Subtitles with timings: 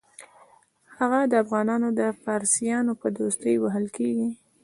[0.97, 4.29] هغه د افغانانو او فارسیانو په دوستۍ وهل کېږي.